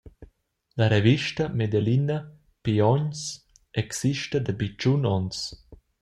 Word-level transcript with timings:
La 0.77 0.87
revista 0.91 1.45
medelina 1.59 2.15
«Piogns» 2.63 3.21
exista 3.83 4.37
dapi 4.45 4.67
tschun 4.79 5.01
onns. 5.15 5.39